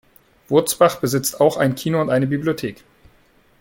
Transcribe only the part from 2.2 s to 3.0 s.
Bibliothek.